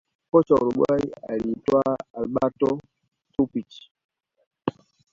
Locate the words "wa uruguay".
0.53-1.03